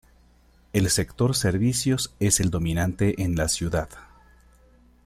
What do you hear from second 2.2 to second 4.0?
el dominante en la ciudad.